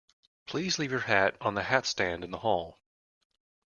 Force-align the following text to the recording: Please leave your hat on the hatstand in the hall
Please 0.47 0.79
leave 0.79 0.89
your 0.89 1.01
hat 1.01 1.37
on 1.41 1.53
the 1.53 1.61
hatstand 1.61 2.23
in 2.23 2.31
the 2.31 2.39
hall 2.39 2.79